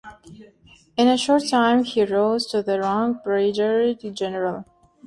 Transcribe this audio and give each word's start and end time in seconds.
In 0.97 1.07
a 1.07 1.15
short 1.15 1.47
time 1.47 1.83
he 1.83 2.03
rose 2.03 2.47
to 2.47 2.63
the 2.63 2.79
rank 2.79 3.17
of 3.17 3.23
brigadier 3.23 3.93
general. 4.11 4.65